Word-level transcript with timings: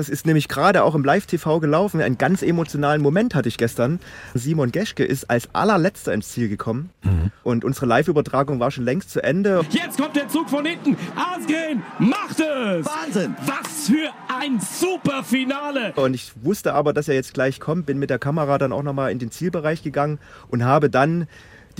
Das 0.00 0.08
ist 0.08 0.24
nämlich 0.24 0.48
gerade 0.48 0.82
auch 0.82 0.94
im 0.94 1.04
Live-TV 1.04 1.60
gelaufen. 1.60 2.00
Einen 2.00 2.16
ganz 2.16 2.40
emotionalen 2.40 3.02
Moment 3.02 3.34
hatte 3.34 3.50
ich 3.50 3.58
gestern. 3.58 4.00
Simon 4.32 4.72
Geschke 4.72 5.04
ist 5.04 5.28
als 5.28 5.54
allerletzter 5.54 6.14
ins 6.14 6.30
Ziel 6.30 6.48
gekommen. 6.48 6.88
Mhm. 7.02 7.30
Und 7.42 7.66
unsere 7.66 7.84
Live-Übertragung 7.84 8.60
war 8.60 8.70
schon 8.70 8.84
längst 8.84 9.10
zu 9.10 9.22
Ende. 9.22 9.60
Jetzt 9.68 10.00
kommt 10.00 10.16
der 10.16 10.26
Zug 10.26 10.48
von 10.48 10.64
hinten. 10.64 10.96
Asgren 11.16 11.82
macht 11.98 12.40
es! 12.40 12.86
Wahnsinn! 12.86 13.36
Was 13.44 13.88
für 13.88 14.10
ein 14.34 14.58
super 14.58 15.22
Finale! 15.22 15.92
Und 15.96 16.14
ich 16.14 16.32
wusste 16.40 16.72
aber, 16.72 16.94
dass 16.94 17.06
er 17.06 17.14
jetzt 17.14 17.34
gleich 17.34 17.60
kommt, 17.60 17.84
bin 17.84 17.98
mit 17.98 18.08
der 18.08 18.18
Kamera 18.18 18.56
dann 18.56 18.72
auch 18.72 18.82
nochmal 18.82 19.12
in 19.12 19.18
den 19.18 19.30
Zielbereich 19.30 19.82
gegangen 19.82 20.18
und 20.48 20.64
habe 20.64 20.88
dann 20.88 21.26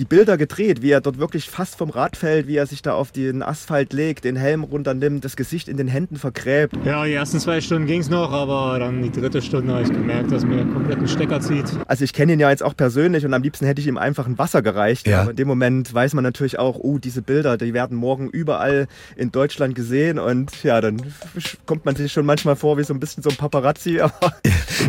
die 0.01 0.05
Bilder 0.05 0.35
gedreht, 0.35 0.81
wie 0.81 0.89
er 0.89 0.99
dort 0.99 1.19
wirklich 1.19 1.47
fast 1.47 1.75
vom 1.75 1.91
Rad 1.91 2.17
fällt, 2.17 2.47
wie 2.47 2.55
er 2.55 2.65
sich 2.65 2.81
da 2.81 2.93
auf 2.93 3.11
den 3.11 3.43
Asphalt 3.43 3.93
legt, 3.93 4.23
den 4.23 4.35
Helm 4.35 4.63
runternimmt, 4.63 5.23
das 5.23 5.35
Gesicht 5.35 5.67
in 5.67 5.77
den 5.77 5.87
Händen 5.87 6.15
vergräbt. 6.15 6.73
Ja, 6.83 7.05
die 7.05 7.13
ersten 7.13 7.39
zwei 7.39 7.61
Stunden 7.61 7.85
ging 7.85 8.01
es 8.01 8.09
noch, 8.09 8.31
aber 8.31 8.79
dann 8.79 9.03
die 9.03 9.11
dritte 9.11 9.43
Stunde 9.43 9.73
habe 9.73 9.83
ich 9.83 9.91
gemerkt, 9.91 10.31
dass 10.31 10.43
mir 10.43 10.55
der 10.55 10.65
kompletten 10.65 11.07
Stecker 11.07 11.39
zieht. 11.39 11.65
Also 11.85 12.03
ich 12.03 12.13
kenne 12.13 12.33
ihn 12.33 12.39
ja 12.39 12.49
jetzt 12.49 12.63
auch 12.63 12.75
persönlich 12.75 13.27
und 13.27 13.33
am 13.35 13.43
liebsten 13.43 13.67
hätte 13.67 13.79
ich 13.79 13.85
ihm 13.85 13.99
einfach 13.99 14.25
ein 14.25 14.39
Wasser 14.39 14.63
gereicht. 14.63 15.07
Ja. 15.07 15.21
Aber 15.21 15.29
in 15.31 15.35
dem 15.35 15.47
Moment 15.47 15.93
weiß 15.93 16.15
man 16.15 16.23
natürlich 16.23 16.57
auch, 16.57 16.79
oh, 16.79 16.97
diese 16.97 17.21
Bilder, 17.21 17.59
die 17.59 17.75
werden 17.75 17.95
morgen 17.95 18.27
überall 18.27 18.87
in 19.15 19.31
Deutschland 19.31 19.75
gesehen 19.75 20.17
und 20.17 20.63
ja, 20.63 20.81
dann 20.81 20.99
kommt 21.67 21.85
man 21.85 21.95
sich 21.95 22.11
schon 22.11 22.25
manchmal 22.25 22.55
vor 22.55 22.79
wie 22.79 22.83
so 22.83 22.95
ein 22.95 22.99
bisschen 22.99 23.21
so 23.21 23.29
ein 23.29 23.35
Paparazzi. 23.35 24.01
Aber 24.01 24.33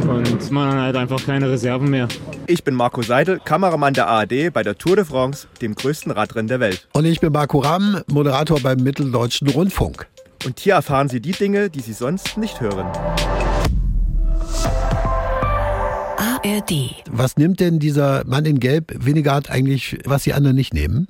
Und 0.09 0.51
man 0.51 0.71
hat 0.71 0.79
halt 0.79 0.97
einfach 0.97 1.23
keine 1.23 1.51
Reserven 1.51 1.91
mehr. 1.91 2.09
Ich 2.47 2.65
bin 2.65 2.75
Marco 2.75 3.03
Seidel, 3.03 3.41
Kameramann 3.45 3.95
der 3.95 4.09
ARD 4.09 4.53
bei 4.53 4.63
der 4.63 4.77
Tour 4.77 4.97
de 4.97 5.05
France, 5.05 5.47
dem 5.61 5.75
größten 5.75 6.13
Radrennen 6.13 6.49
der 6.49 6.61
Welt. 6.61 6.89
Und 6.93 7.05
ich 7.05 7.21
bin 7.21 7.33
Marco 7.33 7.59
Ramm, 7.59 8.03
Moderator 8.11 8.61
beim 8.61 8.79
Mitteldeutschen 8.79 9.49
Rundfunk. 9.49 10.07
Und 10.45 10.59
hier 10.59 10.75
erfahren 10.75 11.09
Sie 11.09 11.21
die 11.21 11.33
Dinge, 11.33 11.71
die 11.71 11.81
Sie 11.81 11.93
sonst 11.93 12.37
nicht 12.37 12.61
hören. 12.61 12.87
ARD. 16.17 17.03
Was 17.11 17.37
nimmt 17.37 17.61
denn 17.61 17.79
dieser 17.79 18.25
Mann 18.27 18.45
in 18.45 18.59
Gelb 18.59 18.93
Winnegard 19.05 19.51
eigentlich, 19.51 19.99
was 20.05 20.25
die 20.25 20.33
anderen 20.33 20.57
nicht 20.57 20.75
nehmen? 20.75 21.09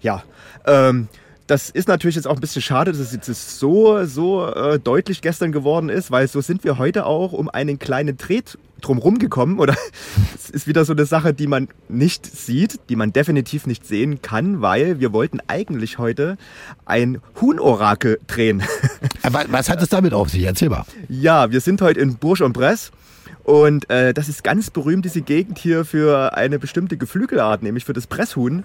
Ja, 0.00 0.22
ähm, 0.66 1.08
das 1.48 1.70
ist 1.70 1.88
natürlich 1.88 2.14
jetzt 2.16 2.26
auch 2.26 2.34
ein 2.34 2.40
bisschen 2.40 2.62
schade, 2.62 2.92
dass 2.92 3.00
es 3.00 3.12
jetzt 3.12 3.58
so, 3.58 4.04
so 4.04 4.46
äh, 4.46 4.78
deutlich 4.78 5.22
gestern 5.22 5.50
geworden 5.50 5.88
ist, 5.88 6.10
weil 6.10 6.28
so 6.28 6.42
sind 6.42 6.62
wir 6.62 6.76
heute 6.76 7.06
auch 7.06 7.32
um 7.32 7.48
einen 7.48 7.78
kleinen 7.78 8.18
Dreh 8.18 8.42
drumherum 8.82 9.18
gekommen. 9.18 9.58
Oder 9.58 9.74
es 10.34 10.50
ist 10.50 10.66
wieder 10.66 10.84
so 10.84 10.92
eine 10.92 11.06
Sache, 11.06 11.32
die 11.32 11.46
man 11.46 11.68
nicht 11.88 12.26
sieht, 12.26 12.78
die 12.90 12.96
man 12.96 13.14
definitiv 13.14 13.66
nicht 13.66 13.86
sehen 13.86 14.20
kann, 14.20 14.60
weil 14.60 15.00
wir 15.00 15.14
wollten 15.14 15.40
eigentlich 15.48 15.98
heute 15.98 16.36
ein 16.84 17.18
Huhn-Orakel 17.40 18.20
drehen. 18.26 18.62
Aber 19.22 19.46
was 19.48 19.70
hat 19.70 19.80
es 19.80 19.88
damit 19.88 20.12
auf 20.12 20.28
sich? 20.28 20.42
Erzähl 20.42 20.68
mal. 20.68 20.84
Ja, 21.08 21.50
wir 21.50 21.62
sind 21.62 21.80
heute 21.80 22.00
in 22.00 22.16
Bourg-en-Bresse. 22.18 22.90
Und 23.48 23.88
äh, 23.88 24.12
das 24.12 24.28
ist 24.28 24.44
ganz 24.44 24.68
berühmt, 24.68 25.06
diese 25.06 25.22
Gegend 25.22 25.56
hier 25.56 25.86
für 25.86 26.36
eine 26.36 26.58
bestimmte 26.58 26.98
Geflügelart, 26.98 27.62
nämlich 27.62 27.86
für 27.86 27.94
das 27.94 28.06
Presshuhn. 28.06 28.62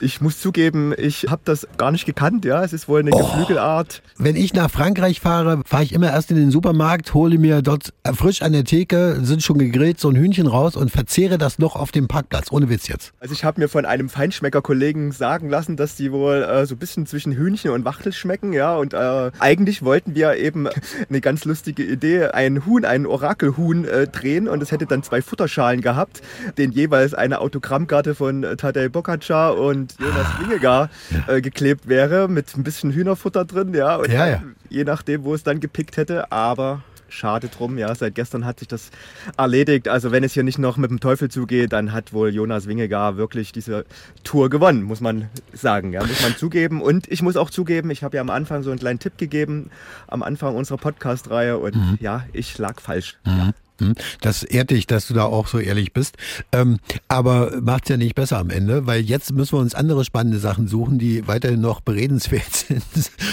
Ich 0.00 0.20
muss 0.20 0.40
zugeben, 0.40 0.92
ich 0.96 1.26
habe 1.30 1.42
das 1.44 1.68
gar 1.76 1.92
nicht 1.92 2.04
gekannt. 2.04 2.44
Ja, 2.44 2.64
es 2.64 2.72
ist 2.72 2.88
wohl 2.88 3.00
eine 3.00 3.10
Geflügelart. 3.10 4.02
Wenn 4.18 4.34
ich 4.34 4.52
nach 4.52 4.70
Frankreich 4.70 5.20
fahre, 5.20 5.62
fahre 5.64 5.84
ich 5.84 5.92
immer 5.92 6.10
erst 6.10 6.30
in 6.30 6.36
den 6.36 6.50
Supermarkt, 6.50 7.14
hole 7.14 7.38
mir 7.38 7.62
dort 7.62 7.92
frisch 8.12 8.42
an 8.42 8.52
der 8.52 8.64
Theke, 8.64 9.18
sind 9.22 9.42
schon 9.42 9.58
gegrillt, 9.58 10.00
so 10.00 10.08
ein 10.08 10.16
Hühnchen 10.16 10.46
raus 10.46 10.76
und 10.76 10.90
verzehre 10.90 11.38
das 11.38 11.58
noch 11.58 11.76
auf 11.76 11.92
dem 11.92 12.08
Parkplatz. 12.08 12.50
Ohne 12.50 12.68
Witz 12.68 12.88
jetzt. 12.88 13.12
Also 13.20 13.34
ich 13.34 13.44
habe 13.44 13.60
mir 13.60 13.68
von 13.68 13.86
einem 13.86 14.08
Feinschmecker-Kollegen 14.08 15.12
sagen 15.12 15.48
lassen, 15.48 15.76
dass 15.76 15.94
die 15.94 16.10
wohl 16.10 16.42
äh, 16.42 16.66
so 16.66 16.74
ein 16.74 16.78
bisschen 16.78 17.06
zwischen 17.06 17.32
Hühnchen 17.32 17.70
und 17.70 17.84
Wachtel 17.84 18.12
schmecken. 18.12 18.52
Ja, 18.52 18.76
und 18.76 18.94
äh, 18.94 19.30
eigentlich 19.38 19.82
wollten 19.84 20.14
wir 20.14 20.36
eben 20.36 20.66
eine 21.08 21.20
ganz 21.20 21.44
lustige 21.44 21.84
Idee, 21.84 22.26
ein 22.26 22.66
Huhn, 22.66 22.84
ein 22.84 23.06
Orakelhuhn 23.06 23.84
äh, 23.84 24.08
drehen 24.20 24.48
und 24.48 24.62
es 24.62 24.72
hätte 24.72 24.86
dann 24.86 25.02
zwei 25.02 25.22
Futterschalen 25.22 25.80
gehabt, 25.80 26.22
denen 26.58 26.72
jeweils 26.72 27.14
eine 27.14 27.40
Autogrammkarte 27.40 28.14
von 28.14 28.44
äh, 28.44 28.56
Tadej 28.56 28.88
Bokacar 28.88 29.56
und 29.58 29.96
Jonas 29.98 30.26
Wingegar 30.40 30.90
äh, 31.26 31.40
geklebt 31.40 31.88
wäre 31.88 32.28
mit 32.28 32.56
ein 32.56 32.64
bisschen 32.64 32.92
Hühnerfutter 32.92 33.44
drin. 33.44 33.74
Ja, 33.74 33.96
und 33.96 34.10
Ja, 34.10 34.26
ja. 34.26 34.42
je 34.68 34.84
nachdem, 34.84 35.24
wo 35.24 35.34
es 35.34 35.42
dann 35.42 35.60
gepickt 35.60 35.96
hätte, 35.96 36.30
aber 36.32 36.82
schade 37.14 37.48
drum, 37.48 37.78
ja, 37.78 37.94
seit 37.94 38.14
gestern 38.14 38.44
hat 38.44 38.58
sich 38.58 38.68
das 38.68 38.90
erledigt. 39.36 39.88
Also 39.88 40.10
wenn 40.10 40.24
es 40.24 40.34
hier 40.34 40.42
nicht 40.42 40.58
noch 40.58 40.76
mit 40.76 40.90
dem 40.90 41.00
Teufel 41.00 41.30
zugeht, 41.30 41.72
dann 41.72 41.92
hat 41.92 42.12
wohl 42.12 42.34
Jonas 42.34 42.66
Wingegar 42.66 43.16
wirklich 43.16 43.52
diese 43.52 43.84
Tour 44.24 44.50
gewonnen, 44.50 44.82
muss 44.82 45.00
man 45.00 45.28
sagen, 45.52 45.92
ja, 45.92 46.00
muss 46.04 46.22
man 46.22 46.36
zugeben. 46.36 46.82
Und 46.82 47.10
ich 47.10 47.22
muss 47.22 47.36
auch 47.36 47.50
zugeben, 47.50 47.90
ich 47.90 48.02
habe 48.02 48.16
ja 48.16 48.20
am 48.20 48.30
Anfang 48.30 48.62
so 48.62 48.70
einen 48.70 48.80
kleinen 48.80 48.98
Tipp 48.98 49.16
gegeben, 49.16 49.70
am 50.08 50.22
Anfang 50.22 50.56
unserer 50.56 50.78
Podcast-Reihe 50.78 51.58
und 51.58 51.76
ja, 52.00 52.24
ich 52.32 52.58
lag 52.58 52.80
falsch. 52.80 53.16
Ja. 53.24 53.52
Hm, 53.80 53.94
Das 54.20 54.42
ehrt 54.42 54.70
dich, 54.70 54.86
dass 54.86 55.08
du 55.08 55.14
da 55.14 55.24
auch 55.24 55.48
so 55.48 55.58
ehrlich 55.58 55.92
bist. 55.92 56.16
Ähm, 56.52 56.78
aber 57.08 57.60
macht's 57.60 57.88
ja 57.88 57.96
nicht 57.96 58.14
besser 58.14 58.38
am 58.38 58.50
Ende, 58.50 58.86
weil 58.86 59.00
jetzt 59.00 59.32
müssen 59.32 59.56
wir 59.56 59.60
uns 59.60 59.74
andere 59.74 60.04
spannende 60.04 60.38
Sachen 60.38 60.68
suchen, 60.68 60.98
die 60.98 61.26
weiterhin 61.26 61.60
noch 61.60 61.80
beredenswert 61.80 62.52
sind. 62.54 62.84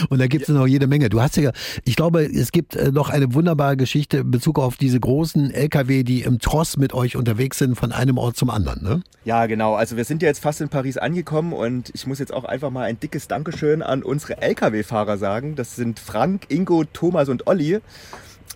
Und 0.09 0.19
da 0.19 0.27
gibt's 0.27 0.49
noch 0.49 0.67
jede 0.67 0.87
Menge. 0.87 1.09
Du 1.09 1.21
hast 1.21 1.37
ja, 1.37 1.51
ich 1.85 1.95
glaube, 1.95 2.23
es 2.23 2.51
gibt 2.51 2.75
äh, 2.75 2.91
noch 2.91 3.09
eine 3.09 3.33
wunderbare 3.33 3.77
Geschichte 3.77 4.17
in 4.17 4.31
Bezug 4.31 4.57
auf 4.59 4.77
diese 4.77 4.99
großen 4.99 5.51
LKW, 5.51 6.03
die 6.03 6.21
im 6.23 6.39
Tross 6.39 6.77
mit 6.77 6.93
euch 6.93 7.15
unterwegs 7.15 7.59
sind, 7.59 7.75
von 7.75 7.91
einem 7.91 8.17
Ort 8.17 8.35
zum 8.37 8.49
anderen. 8.49 8.83
Ne? 8.83 9.01
Ja, 9.25 9.45
genau. 9.45 9.75
Also 9.75 9.95
wir 9.97 10.05
sind 10.05 10.23
ja 10.23 10.27
jetzt 10.27 10.41
fast 10.41 10.61
in 10.61 10.69
Paris 10.69 10.97
angekommen 10.97 11.53
und 11.53 11.91
ich 11.93 12.07
muss 12.07 12.17
jetzt 12.19 12.33
auch 12.33 12.45
einfach 12.45 12.71
mal 12.71 12.83
ein 12.85 12.99
dickes 12.99 13.27
Dankeschön 13.27 13.83
an 13.83 14.01
unsere 14.01 14.41
Lkw-Fahrer 14.41 15.17
sagen. 15.17 15.55
Das 15.55 15.75
sind 15.75 15.99
Frank, 15.99 16.45
Ingo, 16.49 16.83
Thomas 16.85 17.29
und 17.29 17.45
Olli. 17.47 17.79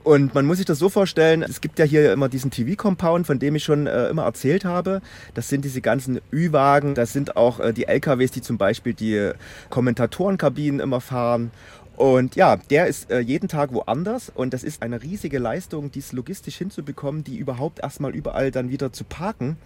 Und 0.06 0.36
man 0.36 0.46
muss 0.46 0.58
sich 0.58 0.68
das 0.68 0.78
so 0.78 0.90
vorstellen, 0.90 1.42
es 1.42 1.62
gibt 1.62 1.80
ja 1.80 1.86
hier 1.86 2.14
immer 2.14 2.30
diesen 2.30 2.52
TV-Compound, 2.52 3.26
von 3.26 3.40
dem 3.40 3.56
ich 3.56 3.64
schon 3.64 3.88
äh, 3.88 4.08
immer 4.10 4.22
erzählt 4.22 4.64
habe. 4.64 5.02
Das 5.34 5.50
sind 5.50 5.66
diese 5.66 5.82
ganzen 5.82 6.22
Ü-Wagen, 6.32 6.94
das 6.94 7.12
sind 7.12 7.36
auch 7.36 7.60
äh, 7.60 7.74
die 7.74 7.88
LKWs, 7.88 8.30
die 8.30 8.44
zum 8.44 8.60
Beispiel 8.60 8.94
die 8.94 9.32
Kommentatorenkabinen 9.72 10.80
immer 10.80 11.02
fahren. 11.02 11.50
Und 11.96 12.36
ja, 12.36 12.58
der 12.70 12.86
ist 12.86 13.10
äh, 13.10 13.18
jeden 13.20 13.50
Tag 13.50 13.74
woanders 13.74 14.32
und 14.34 14.54
das 14.54 14.64
ist 14.64 14.84
eine 14.84 15.02
riesige 15.02 15.40
Leistung, 15.40 15.92
dies 15.92 16.12
logistisch 16.12 16.58
hinzubekommen, 16.58 17.24
die 17.24 17.38
überhaupt 17.38 17.80
erstmal 17.80 18.14
überall 18.14 18.52
dann 18.52 18.70
wieder 18.70 18.94
zu 18.94 19.06
parken. 19.06 19.58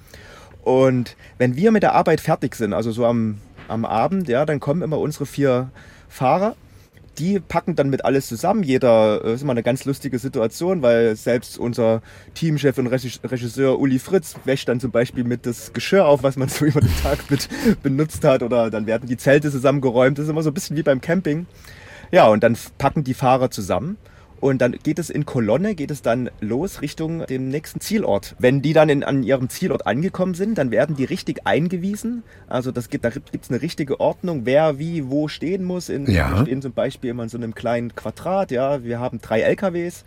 Und 0.64 1.18
wenn 1.38 1.58
wir 1.58 1.72
mit 1.72 1.84
der 1.84 1.96
Arbeit 1.96 2.22
fertig 2.22 2.56
sind, 2.56 2.72
also 2.72 2.94
so 2.94 3.06
am, 3.06 3.40
am 3.68 3.84
Abend, 3.84 4.30
ja, 4.30 4.46
dann 4.46 4.62
kommen 4.62 4.84
immer 4.84 5.00
unsere 5.00 5.26
vier 5.26 5.70
Fahrer. 6.08 6.56
Die 7.20 7.40
packen 7.40 7.76
dann 7.76 7.90
mit 7.90 8.06
alles 8.06 8.28
zusammen. 8.28 8.64
Jeder 8.64 9.24
äh, 9.24 9.34
ist 9.34 9.42
immer 9.42 9.52
eine 9.52 9.64
ganz 9.64 9.84
lustige 9.86 10.18
Situation, 10.20 10.82
weil 10.82 11.16
selbst 11.18 11.58
unser 11.58 12.02
Teamchef 12.34 12.78
und 12.78 12.88
Regis- 12.88 13.20
Regisseur 13.24 13.78
Uli 13.78 14.00
Fritz 14.00 14.36
wäscht 14.46 14.70
dann 14.70 14.80
zum 14.80 14.92
Beispiel 14.92 15.26
mit 15.26 15.46
das 15.46 15.74
Geschirr 15.74 16.06
auf, 16.06 16.24
was 16.24 16.38
man 16.38 16.48
so 16.50 16.66
über 16.66 16.80
den 16.80 16.96
Tag 17.04 17.30
mit 17.30 17.50
benutzt 17.84 18.24
hat. 18.24 18.42
Oder 18.42 18.70
dann 18.70 18.86
werden 18.86 19.08
die 19.10 19.18
Zelte 19.18 19.52
zusammengeräumt. 19.52 20.18
Das 20.18 20.26
ist 20.26 20.32
immer 20.32 20.44
so 20.44 20.50
ein 20.50 20.54
bisschen 20.54 20.78
wie 20.78 20.84
beim 20.84 21.02
Camping. 21.02 21.46
Ja, 22.12 22.28
und 22.28 22.42
dann 22.42 22.58
packen 22.78 23.04
die 23.04 23.14
Fahrer 23.14 23.52
zusammen. 23.52 23.98
Und 24.40 24.62
dann 24.62 24.74
geht 24.84 25.00
es 25.00 25.10
in 25.10 25.26
Kolonne, 25.26 25.76
geht 25.76 25.92
es 25.92 26.02
dann 26.02 26.30
los 26.40 26.82
Richtung 26.82 27.26
dem 27.26 27.50
nächsten 27.50 27.80
Zielort. 27.80 28.36
Wenn 28.40 28.62
die 28.62 28.74
dann 28.74 28.90
in, 28.90 29.04
an 29.04 29.24
ihrem 29.24 29.50
Zielort 29.50 29.86
angekommen 29.86 30.34
sind, 30.34 30.58
dann 30.58 30.72
werden 30.72 30.96
die 30.96 31.04
richtig 31.04 31.46
eingewiesen. 31.46 32.24
Also 32.48 32.72
das 32.72 32.90
gibt, 32.90 33.06
da 33.06 33.10
gibt 33.10 33.44
es 33.44 33.50
eine 33.50 33.62
richtige 33.62 34.00
Ordnung, 34.00 34.46
wer 34.46 34.80
wie 34.80 35.10
wo 35.10 35.28
stehen 35.28 35.64
muss. 35.64 35.90
In, 35.90 36.10
Ja. 36.10 36.42
Stehen 36.42 36.62
zum 36.62 36.74
Beispiel 36.74 37.10
immer 37.10 37.24
in 37.24 37.30
so 37.30 37.38
einem 37.38 37.54
kleinen 37.54 37.96
Quadrat. 37.96 38.52
Ja, 38.52 38.84
wir 38.84 39.00
haben 39.00 39.20
drei 39.22 39.42
LKWs. 39.42 40.04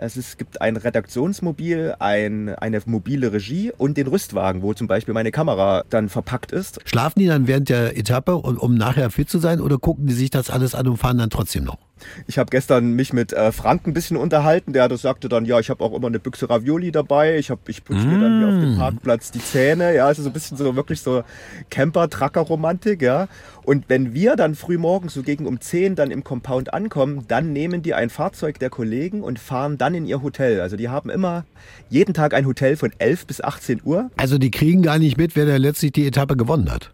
Es 0.00 0.16
ist, 0.16 0.38
gibt 0.38 0.60
ein 0.60 0.76
Redaktionsmobil, 0.76 1.96
ein, 1.98 2.54
eine 2.54 2.80
mobile 2.86 3.32
Regie 3.32 3.72
und 3.76 3.96
den 3.96 4.06
Rüstwagen, 4.06 4.62
wo 4.62 4.72
zum 4.72 4.86
Beispiel 4.86 5.12
meine 5.12 5.32
Kamera 5.32 5.82
dann 5.90 6.08
verpackt 6.08 6.52
ist. 6.52 6.78
Schlafen 6.84 7.18
die 7.18 7.26
dann 7.26 7.48
während 7.48 7.68
der 7.68 7.98
Etappe, 7.98 8.36
um, 8.36 8.58
um 8.58 8.74
nachher 8.76 9.10
fit 9.10 9.28
zu 9.28 9.40
sein, 9.40 9.60
oder 9.60 9.78
gucken 9.78 10.06
die 10.06 10.12
sich 10.12 10.30
das 10.30 10.50
alles 10.50 10.76
an 10.76 10.86
und 10.86 10.98
fahren 10.98 11.18
dann 11.18 11.30
trotzdem 11.30 11.64
noch? 11.64 11.78
Ich 12.26 12.38
habe 12.38 12.50
gestern 12.50 12.92
mich 12.92 13.12
mit 13.12 13.32
äh, 13.32 13.52
Frank 13.52 13.86
ein 13.86 13.94
bisschen 13.94 14.16
unterhalten. 14.16 14.72
Der 14.72 14.88
das 14.88 15.02
sagte 15.02 15.28
dann, 15.28 15.44
ja, 15.44 15.60
ich 15.60 15.70
habe 15.70 15.82
auch 15.84 15.94
immer 15.94 16.08
eine 16.08 16.18
Büchse 16.18 16.48
Ravioli 16.48 16.92
dabei. 16.92 17.38
Ich 17.38 17.50
habe, 17.50 17.60
ich 17.68 17.84
putze 17.84 18.06
mir 18.06 18.18
dann 18.20 18.38
hier 18.38 18.48
auf 18.48 18.60
dem 18.60 18.76
Parkplatz 18.76 19.30
die 19.30 19.42
Zähne. 19.42 19.94
Ja, 19.94 20.06
also 20.06 20.22
so 20.22 20.30
ein 20.30 20.32
bisschen 20.32 20.56
so 20.56 20.76
wirklich 20.76 21.00
so 21.00 21.22
Camper-Tracker-Romantik. 21.70 23.02
Ja. 23.02 23.28
Und 23.64 23.84
wenn 23.88 24.14
wir 24.14 24.36
dann 24.36 24.54
früh 24.54 24.78
morgens 24.78 25.14
so 25.14 25.22
gegen 25.22 25.46
um 25.46 25.60
10 25.60 25.94
dann 25.94 26.10
im 26.10 26.24
Compound 26.24 26.72
ankommen, 26.72 27.24
dann 27.28 27.52
nehmen 27.52 27.82
die 27.82 27.94
ein 27.94 28.08
Fahrzeug 28.08 28.58
der 28.58 28.70
Kollegen 28.70 29.22
und 29.22 29.38
fahren 29.38 29.76
dann 29.76 29.94
in 29.94 30.06
ihr 30.06 30.22
Hotel. 30.22 30.60
Also 30.60 30.76
die 30.76 30.88
haben 30.88 31.10
immer 31.10 31.44
jeden 31.90 32.14
Tag 32.14 32.32
ein 32.32 32.46
Hotel 32.46 32.76
von 32.76 32.92
11 32.98 33.26
bis 33.26 33.40
18 33.42 33.82
Uhr. 33.84 34.10
Also 34.16 34.38
die 34.38 34.50
kriegen 34.50 34.82
gar 34.82 34.98
nicht 34.98 35.18
mit, 35.18 35.36
wer 35.36 35.44
da 35.44 35.56
letztlich 35.56 35.92
die 35.92 36.06
Etappe 36.06 36.36
gewonnen 36.36 36.70
hat. 36.70 36.92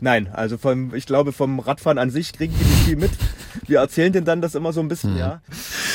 Nein, 0.00 0.28
also 0.32 0.58
vom, 0.58 0.94
ich 0.94 1.06
glaube, 1.06 1.32
vom 1.32 1.60
Radfahren 1.60 1.98
an 1.98 2.10
sich 2.10 2.32
kriegen 2.32 2.54
die 2.58 2.64
nicht 2.64 2.84
viel 2.84 2.96
mit. 2.96 3.10
Wir 3.66 3.78
erzählen 3.78 4.12
denen 4.12 4.26
dann 4.26 4.40
das 4.42 4.54
immer 4.54 4.72
so 4.72 4.80
ein 4.80 4.88
bisschen, 4.88 5.16
ja. 5.16 5.40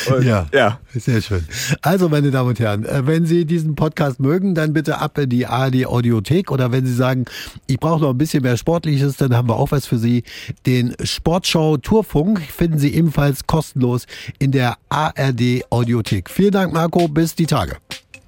Und, 0.09 0.23
Ja, 0.23 0.47
ja. 0.53 0.79
sehr 0.93 1.21
schön. 1.21 1.45
Also, 1.81 2.09
meine 2.09 2.31
Damen 2.31 2.49
und 2.49 2.59
Herren, 2.59 2.85
äh, 2.85 3.05
wenn 3.05 3.25
Sie 3.25 3.45
diesen 3.45 3.75
Podcast 3.75 4.19
mögen, 4.19 4.55
dann 4.55 4.73
bitte 4.73 4.99
ab 4.99 5.17
in 5.17 5.29
die 5.29 5.45
ARD 5.45 5.85
Audiothek 5.85 6.51
oder 6.51 6.71
wenn 6.71 6.85
Sie 6.85 6.93
sagen, 6.93 7.25
ich 7.67 7.79
brauche 7.79 8.01
noch 8.01 8.11
ein 8.11 8.17
bisschen 8.17 8.43
mehr 8.43 8.57
Sportliches, 8.57 9.17
dann 9.17 9.35
haben 9.35 9.49
wir 9.49 9.57
auch 9.57 9.71
was 9.71 9.85
für 9.85 9.97
Sie. 9.97 10.23
Den 10.65 10.95
Sportschau 11.03 11.77
Tourfunk 11.77 12.41
finden 12.41 12.79
Sie 12.79 12.93
ebenfalls 12.95 13.45
kostenlos 13.45 14.05
in 14.39 14.51
der 14.51 14.77
ARD 14.87 15.63
Audiothek. 15.69 16.29
Vielen 16.29 16.51
Dank, 16.51 16.73
Marco. 16.73 17.07
Bis 17.07 17.35
die 17.35 17.45
Tage. 17.45 17.77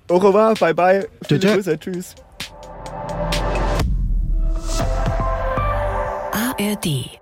Au 0.10 0.18
revoir, 0.18 0.54
bye 0.56 0.74
bye. 0.74 1.08
Viele 1.26 1.40
Tschö, 1.40 1.48
tschö. 1.48 1.56
Grüße, 1.56 1.80
tschüss. 1.80 2.16
ARD 6.62 7.21